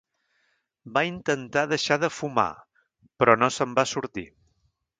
Va 0.95 1.03
intentar 1.09 1.65
deixar 1.73 1.99
de 2.05 2.09
fumar, 2.21 2.47
però 3.21 3.39
no 3.43 3.51
se'n 3.59 3.77
va 3.81 3.87
sortir. 3.95 4.25